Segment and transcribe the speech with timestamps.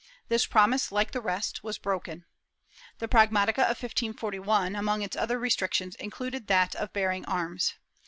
[0.29, 2.25] This promise, like the rest, was broken.
[2.97, 7.75] The pragmatica of 1541, among its other restrictions, included that of bearing arms.